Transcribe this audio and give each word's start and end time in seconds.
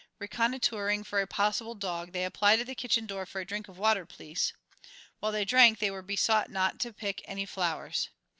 Reconnoitring 0.17 1.03
for 1.03 1.21
a 1.21 1.27
possible 1.27 1.75
dog, 1.75 2.11
they 2.11 2.23
applied 2.25 2.59
at 2.59 2.65
the 2.65 2.73
kitchen 2.73 3.05
door 3.05 3.27
for 3.27 3.39
"a 3.39 3.45
drink 3.45 3.67
of 3.67 3.77
water, 3.77 4.03
please." 4.03 4.51
While 5.19 5.31
they 5.31 5.45
drank 5.45 5.77
they 5.77 5.91
were 5.91 6.01
besought 6.01 6.49
not 6.49 6.79
to 6.79 6.91
pick 6.91 7.21
any 7.25 7.45
flowers. 7.45 8.09